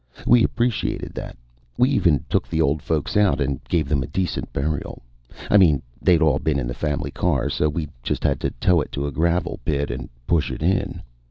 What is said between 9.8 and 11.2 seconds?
and push it in.